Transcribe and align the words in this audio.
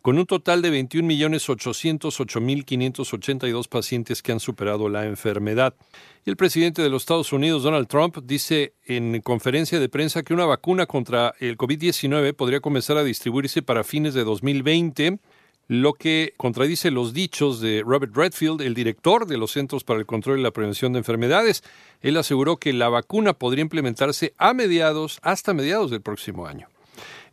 con 0.00 0.18
un 0.18 0.24
total 0.24 0.62
de 0.62 0.72
21.808.582 0.72 3.68
pacientes 3.68 4.22
que 4.22 4.32
han 4.32 4.40
superado 4.40 4.88
la 4.88 5.04
enfermedad. 5.04 5.74
Y 6.24 6.30
el 6.30 6.38
presidente 6.38 6.80
de 6.80 6.88
los 6.88 7.02
Estados 7.02 7.34
Unidos, 7.34 7.62
Donald 7.62 7.88
Trump, 7.88 8.16
dice 8.24 8.72
en 8.86 9.20
conferencia 9.20 9.78
de 9.78 9.90
prensa 9.90 10.22
que 10.22 10.32
una 10.32 10.46
vacuna 10.46 10.86
contra 10.86 11.34
el 11.40 11.58
COVID-19 11.58 12.32
podría 12.32 12.60
comenzar 12.60 12.96
a 12.96 13.04
distribuirse 13.04 13.60
para 13.60 13.84
fines 13.84 14.14
de 14.14 14.24
2020 14.24 15.18
lo 15.68 15.94
que 15.94 16.34
contradice 16.36 16.90
los 16.90 17.12
dichos 17.12 17.60
de 17.60 17.82
Robert 17.84 18.14
Redfield, 18.14 18.60
el 18.60 18.74
director 18.74 19.26
de 19.26 19.38
los 19.38 19.52
Centros 19.52 19.84
para 19.84 20.00
el 20.00 20.06
Control 20.06 20.38
y 20.38 20.42
la 20.42 20.50
Prevención 20.50 20.92
de 20.92 20.98
Enfermedades. 20.98 21.62
Él 22.00 22.16
aseguró 22.16 22.56
que 22.58 22.72
la 22.72 22.88
vacuna 22.88 23.32
podría 23.32 23.62
implementarse 23.62 24.34
a 24.38 24.52
mediados, 24.54 25.18
hasta 25.22 25.54
mediados 25.54 25.90
del 25.90 26.02
próximo 26.02 26.46
año. 26.46 26.68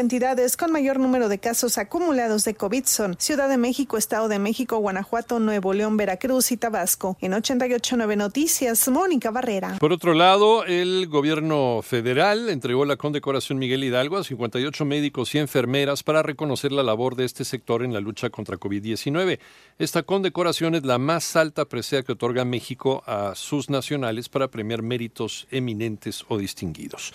con 0.56 0.70
mayor 0.70 1.00
número 1.00 1.28
de 1.28 1.38
casos 1.38 1.76
acumulados 1.76 2.44
de 2.44 2.54
COVID 2.54 2.84
son 2.84 3.16
Ciudad 3.18 3.48
de 3.48 3.56
México, 3.56 3.98
Estado 3.98 4.28
de 4.28 4.38
México, 4.38 4.78
Guanajuato, 4.78 5.40
Nuevo 5.40 5.72
León, 5.72 5.96
Veracruz 5.96 6.52
y 6.52 6.56
Tabasco. 6.56 7.16
En 7.20 7.34
889 7.34 8.14
Noticias, 8.14 8.88
Mónica 8.88 9.32
Barrera. 9.32 9.76
Por 9.80 9.92
otro 9.92 10.14
lado, 10.14 10.64
el 10.66 11.08
gobierno 11.08 11.80
federal 11.82 12.48
entregó 12.48 12.84
la 12.84 12.96
condecoración 12.96 13.58
Miguel 13.58 13.82
Hidalgo 13.82 14.16
a 14.16 14.22
58 14.22 14.84
médicos 14.84 15.34
y 15.34 15.38
enfermeras 15.38 16.04
para 16.04 16.22
reconocer 16.22 16.70
la 16.70 16.84
labor 16.84 17.16
de 17.16 17.24
este 17.24 17.44
sector 17.44 17.82
en 17.82 17.92
la 17.92 17.98
lucha 17.98 18.30
contra 18.30 18.56
COVID-19. 18.56 19.40
Esta 19.80 20.04
condecoración 20.04 20.76
es 20.76 20.84
la 20.84 20.98
más 20.98 21.34
alta 21.34 21.64
presea 21.64 22.04
que 22.04 22.12
otorga 22.12 22.44
México 22.44 23.02
a 23.06 23.34
sus 23.34 23.68
nacionales 23.68 24.28
para 24.28 24.46
premiar 24.46 24.82
méritos 24.82 25.48
eminentes 25.50 26.24
o 26.28 26.38
distinguidos. 26.38 27.12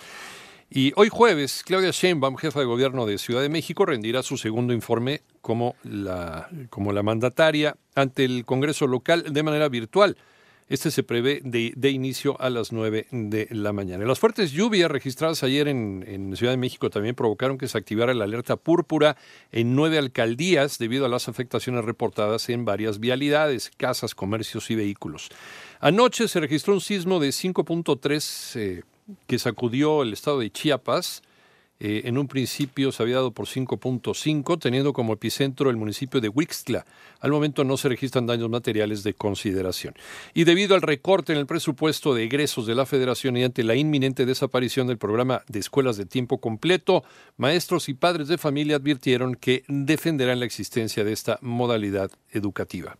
Y 0.72 0.92
hoy 0.94 1.08
jueves, 1.08 1.64
Claudia 1.66 1.90
Sheinbaum, 1.90 2.36
jefa 2.36 2.60
de 2.60 2.66
gobierno 2.66 3.04
de 3.04 3.18
Ciudad 3.18 3.42
de 3.42 3.48
México, 3.48 3.84
rendirá 3.84 4.22
su 4.22 4.36
segundo 4.36 4.72
informe 4.72 5.22
como 5.40 5.74
la, 5.82 6.48
como 6.70 6.92
la 6.92 7.02
mandataria 7.02 7.76
ante 7.96 8.24
el 8.24 8.44
Congreso 8.44 8.86
local 8.86 9.24
de 9.32 9.42
manera 9.42 9.68
virtual. 9.68 10.16
Este 10.68 10.92
se 10.92 11.02
prevé 11.02 11.40
de, 11.42 11.72
de, 11.74 11.90
inicio 11.90 12.40
a 12.40 12.48
las 12.48 12.70
9 12.70 13.08
de 13.10 13.48
la 13.50 13.72
mañana. 13.72 14.04
Las 14.04 14.20
fuertes 14.20 14.52
lluvias 14.52 14.88
registradas 14.88 15.42
ayer 15.42 15.66
en, 15.66 16.36
Ciudad 16.36 16.52
de 16.52 16.56
México 16.56 16.88
también 16.88 17.16
provocaron 17.16 17.58
que 17.58 17.66
se 17.66 17.76
activara 17.76 18.14
la 18.14 18.22
alerta 18.22 18.54
púrpura 18.54 19.16
en 19.50 19.74
nueve 19.74 19.98
alcaldías 19.98 20.78
debido 20.78 21.04
a 21.04 21.08
las 21.08 21.28
afectaciones 21.28 21.84
reportadas 21.84 22.48
en 22.48 22.64
varias 22.64 23.00
vialidades, 23.00 23.72
casas, 23.76 24.14
comercios 24.14 24.70
y 24.70 24.76
vehículos. 24.76 25.30
Anoche 25.80 26.28
se 26.28 26.38
registró 26.38 26.74
un 26.74 26.80
sismo 26.80 27.18
de 27.18 27.30
5.3 27.30 28.60
eh, 28.60 28.82
que 29.26 29.38
sacudió 29.38 30.02
el 30.02 30.12
estado 30.12 30.40
de 30.40 30.50
Chiapas. 30.50 31.22
Eh, 31.82 32.02
en 32.04 32.18
un 32.18 32.28
principio 32.28 32.92
se 32.92 33.02
había 33.02 33.16
dado 33.16 33.30
por 33.30 33.46
5.5, 33.46 34.58
teniendo 34.60 34.92
como 34.92 35.14
epicentro 35.14 35.70
el 35.70 35.78
municipio 35.78 36.20
de 36.20 36.28
Huixtla. 36.28 36.84
Al 37.20 37.30
momento 37.30 37.64
no 37.64 37.78
se 37.78 37.88
registran 37.88 38.26
daños 38.26 38.50
materiales 38.50 39.02
de 39.02 39.14
consideración. 39.14 39.94
Y 40.34 40.44
debido 40.44 40.74
al 40.74 40.82
recorte 40.82 41.32
en 41.32 41.38
el 41.38 41.46
presupuesto 41.46 42.12
de 42.12 42.24
egresos 42.24 42.66
de 42.66 42.74
la 42.74 42.84
Federación 42.84 43.38
y 43.38 43.44
ante 43.44 43.64
la 43.64 43.76
inminente 43.76 44.26
desaparición 44.26 44.88
del 44.88 44.98
programa 44.98 45.42
de 45.48 45.58
escuelas 45.58 45.96
de 45.96 46.04
tiempo 46.04 46.38
completo, 46.38 47.02
maestros 47.38 47.88
y 47.88 47.94
padres 47.94 48.28
de 48.28 48.36
familia 48.36 48.76
advirtieron 48.76 49.34
que 49.34 49.64
defenderán 49.66 50.40
la 50.40 50.46
existencia 50.46 51.02
de 51.02 51.12
esta 51.12 51.38
modalidad 51.40 52.10
educativa. 52.30 52.98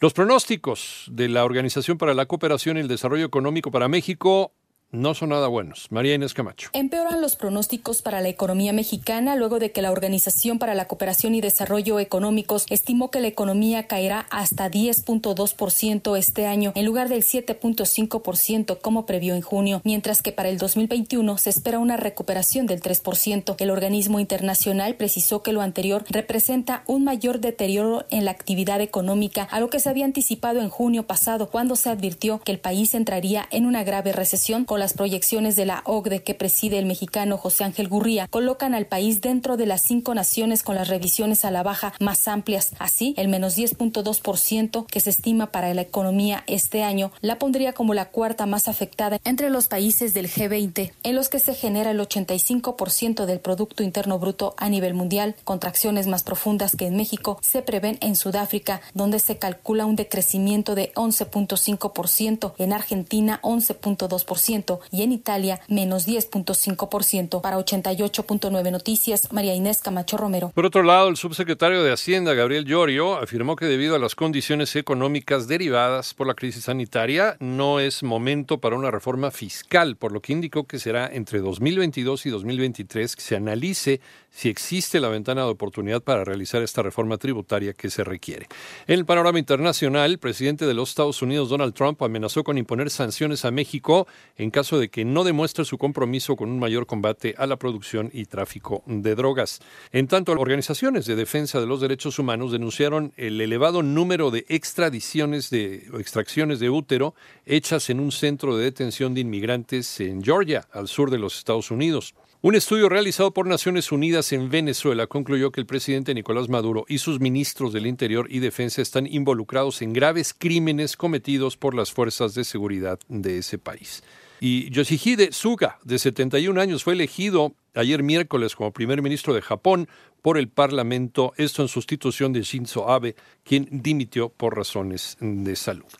Los 0.00 0.14
pronósticos 0.14 1.04
de 1.12 1.28
la 1.28 1.44
Organización 1.44 1.98
para 1.98 2.14
la 2.14 2.26
Cooperación 2.26 2.76
y 2.76 2.80
el 2.80 2.88
Desarrollo 2.88 3.26
Económico 3.26 3.70
para 3.70 3.88
México 3.88 4.52
no 4.92 5.14
son 5.14 5.30
nada 5.30 5.48
buenos. 5.48 5.86
María 5.90 6.14
Inés 6.14 6.34
Camacho. 6.34 6.68
Empeoran 6.74 7.22
los 7.22 7.34
pronósticos 7.36 8.02
para 8.02 8.20
la 8.20 8.28
economía 8.28 8.74
mexicana 8.74 9.36
luego 9.36 9.58
de 9.58 9.72
que 9.72 9.80
la 9.80 9.90
Organización 9.90 10.58
para 10.58 10.74
la 10.74 10.86
Cooperación 10.86 11.34
y 11.34 11.40
Desarrollo 11.40 11.98
Económicos 11.98 12.66
estimó 12.68 13.10
que 13.10 13.20
la 13.20 13.28
economía 13.28 13.86
caerá 13.86 14.26
hasta 14.30 14.70
10.2% 14.70 16.18
este 16.18 16.46
año 16.46 16.72
en 16.74 16.84
lugar 16.84 17.08
del 17.08 17.22
7.5% 17.22 18.80
como 18.80 19.06
previó 19.06 19.34
en 19.34 19.40
junio, 19.40 19.80
mientras 19.82 20.20
que 20.20 20.32
para 20.32 20.50
el 20.50 20.58
2021 20.58 21.38
se 21.38 21.48
espera 21.48 21.78
una 21.78 21.96
recuperación 21.96 22.66
del 22.66 22.82
3%. 22.82 23.56
El 23.58 23.70
organismo 23.70 24.20
internacional 24.20 24.96
precisó 24.96 25.42
que 25.42 25.54
lo 25.54 25.62
anterior 25.62 26.04
representa 26.10 26.82
un 26.86 27.04
mayor 27.04 27.40
deterioro 27.40 28.04
en 28.10 28.26
la 28.26 28.30
actividad 28.30 28.82
económica, 28.82 29.44
a 29.44 29.60
lo 29.60 29.70
que 29.70 29.80
se 29.80 29.88
había 29.88 30.04
anticipado 30.04 30.60
en 30.60 30.68
junio 30.68 31.04
pasado 31.04 31.48
cuando 31.48 31.76
se 31.76 31.88
advirtió 31.88 32.40
que 32.40 32.52
el 32.52 32.58
país 32.58 32.94
entraría 32.94 33.48
en 33.50 33.64
una 33.64 33.84
grave 33.84 34.12
recesión 34.12 34.66
con 34.66 34.81
las 34.82 34.94
proyecciones 34.94 35.54
de 35.54 35.64
la 35.64 35.82
OCDE 35.84 36.24
que 36.24 36.34
preside 36.34 36.76
el 36.76 36.86
mexicano 36.86 37.38
José 37.38 37.62
Ángel 37.62 37.86
Gurría 37.86 38.26
colocan 38.26 38.74
al 38.74 38.86
país 38.86 39.20
dentro 39.20 39.56
de 39.56 39.64
las 39.64 39.80
cinco 39.80 40.12
naciones 40.12 40.64
con 40.64 40.74
las 40.74 40.88
revisiones 40.88 41.44
a 41.44 41.52
la 41.52 41.62
baja 41.62 41.94
más 42.00 42.26
amplias. 42.26 42.72
Así, 42.80 43.14
el 43.16 43.28
menos 43.28 43.56
10.2% 43.56 44.86
que 44.86 44.98
se 44.98 45.10
estima 45.10 45.52
para 45.52 45.72
la 45.72 45.82
economía 45.82 46.42
este 46.48 46.82
año 46.82 47.12
la 47.20 47.38
pondría 47.38 47.74
como 47.74 47.94
la 47.94 48.06
cuarta 48.06 48.44
más 48.46 48.66
afectada 48.66 49.20
entre 49.24 49.50
los 49.50 49.68
países 49.68 50.14
del 50.14 50.28
G20, 50.28 50.90
en 51.04 51.14
los 51.14 51.28
que 51.28 51.38
se 51.38 51.54
genera 51.54 51.92
el 51.92 52.00
85% 52.00 53.24
del 53.24 53.38
Producto 53.38 53.84
Interno 53.84 54.18
Bruto 54.18 54.56
a 54.56 54.68
nivel 54.68 54.94
mundial. 54.94 55.36
Contracciones 55.44 56.08
más 56.08 56.24
profundas 56.24 56.74
que 56.74 56.88
en 56.88 56.96
México 56.96 57.38
se 57.40 57.62
prevén 57.62 57.98
en 58.00 58.16
Sudáfrica, 58.16 58.80
donde 58.94 59.20
se 59.20 59.38
calcula 59.38 59.86
un 59.86 59.94
decrecimiento 59.94 60.74
de 60.74 60.92
11.5%, 60.94 62.54
en 62.58 62.72
Argentina 62.72 63.38
11.2%, 63.44 64.71
y 64.90 65.02
en 65.02 65.12
Italia 65.12 65.60
menos 65.68 66.06
10.5%. 66.06 67.40
Para 67.40 67.58
88.9 67.58 68.70
Noticias, 68.70 69.32
María 69.32 69.54
Inés 69.54 69.80
Camacho 69.82 70.16
Romero. 70.16 70.52
Por 70.54 70.66
otro 70.66 70.82
lado, 70.82 71.08
el 71.08 71.16
subsecretario 71.16 71.82
de 71.82 71.92
Hacienda, 71.92 72.34
Gabriel 72.34 72.64
Llorio, 72.64 73.16
afirmó 73.16 73.56
que 73.56 73.66
debido 73.66 73.96
a 73.96 73.98
las 73.98 74.14
condiciones 74.14 74.74
económicas 74.76 75.48
derivadas 75.48 76.14
por 76.14 76.26
la 76.26 76.34
crisis 76.34 76.64
sanitaria, 76.64 77.36
no 77.40 77.80
es 77.80 78.02
momento 78.02 78.58
para 78.58 78.76
una 78.76 78.90
reforma 78.90 79.30
fiscal, 79.30 79.96
por 79.96 80.12
lo 80.12 80.20
que 80.20 80.32
indicó 80.32 80.64
que 80.64 80.78
será 80.78 81.08
entre 81.12 81.40
2022 81.40 82.26
y 82.26 82.30
2023 82.30 83.16
que 83.16 83.22
se 83.22 83.36
analice 83.36 84.00
si 84.32 84.48
existe 84.48 84.98
la 84.98 85.08
ventana 85.08 85.42
de 85.42 85.50
oportunidad 85.50 86.02
para 86.02 86.24
realizar 86.24 86.62
esta 86.62 86.82
reforma 86.82 87.18
tributaria 87.18 87.74
que 87.74 87.90
se 87.90 88.02
requiere. 88.02 88.48
En 88.86 88.98
el 88.98 89.04
panorama 89.04 89.38
internacional, 89.38 90.10
el 90.10 90.18
presidente 90.18 90.66
de 90.66 90.74
los 90.74 90.88
Estados 90.88 91.22
Unidos, 91.22 91.50
Donald 91.50 91.74
Trump, 91.74 92.02
amenazó 92.02 92.42
con 92.42 92.58
imponer 92.58 92.90
sanciones 92.90 93.44
a 93.44 93.50
México 93.50 94.06
en 94.36 94.50
caso 94.50 94.78
de 94.78 94.88
que 94.88 95.04
no 95.04 95.22
demuestre 95.22 95.64
su 95.64 95.78
compromiso 95.78 96.34
con 96.34 96.50
un 96.50 96.58
mayor 96.58 96.86
combate 96.86 97.34
a 97.36 97.46
la 97.46 97.56
producción 97.56 98.10
y 98.12 98.24
tráfico 98.24 98.82
de 98.86 99.14
drogas. 99.14 99.60
En 99.92 100.08
tanto, 100.08 100.32
organizaciones 100.32 101.04
de 101.04 101.14
defensa 101.14 101.60
de 101.60 101.66
los 101.66 101.80
derechos 101.80 102.18
humanos 102.18 102.52
denunciaron 102.52 103.12
el 103.16 103.40
elevado 103.40 103.82
número 103.82 104.30
de 104.30 104.46
extradiciones 104.48 105.50
de 105.50 105.88
extracciones 105.98 106.58
de 106.58 106.70
útero 106.70 107.14
hechas 107.44 107.90
en 107.90 108.00
un 108.00 108.12
centro 108.12 108.56
de 108.56 108.64
detención 108.64 109.14
de 109.14 109.20
inmigrantes 109.20 110.00
en 110.00 110.22
Georgia, 110.22 110.66
al 110.72 110.88
sur 110.88 111.10
de 111.10 111.18
los 111.18 111.36
Estados 111.36 111.70
Unidos. 111.70 112.14
Un 112.44 112.56
estudio 112.56 112.88
realizado 112.88 113.32
por 113.32 113.46
Naciones 113.46 113.92
Unidas 113.92 114.32
en 114.32 114.50
Venezuela 114.50 115.06
concluyó 115.06 115.52
que 115.52 115.60
el 115.60 115.66
presidente 115.66 116.12
Nicolás 116.12 116.48
Maduro 116.48 116.84
y 116.88 116.98
sus 116.98 117.20
ministros 117.20 117.72
del 117.72 117.86
Interior 117.86 118.26
y 118.28 118.40
Defensa 118.40 118.82
están 118.82 119.06
involucrados 119.06 119.80
en 119.80 119.92
graves 119.92 120.34
crímenes 120.36 120.96
cometidos 120.96 121.56
por 121.56 121.72
las 121.72 121.92
fuerzas 121.92 122.34
de 122.34 122.42
seguridad 122.42 122.98
de 123.06 123.38
ese 123.38 123.58
país. 123.58 124.02
Y 124.40 124.68
Yoshihide 124.70 125.30
Suga, 125.30 125.78
de 125.84 126.00
71 126.00 126.60
años, 126.60 126.82
fue 126.82 126.94
elegido 126.94 127.54
ayer 127.74 128.02
miércoles 128.02 128.56
como 128.56 128.72
primer 128.72 129.02
ministro 129.02 129.34
de 129.34 129.40
Japón 129.40 129.88
por 130.20 130.36
el 130.36 130.48
Parlamento, 130.48 131.34
esto 131.36 131.62
en 131.62 131.68
sustitución 131.68 132.32
de 132.32 132.42
Shinzo 132.42 132.90
Abe, 132.90 133.14
quien 133.44 133.68
dimitió 133.70 134.30
por 134.30 134.56
razones 134.56 135.16
de 135.20 135.54
salud. 135.54 135.92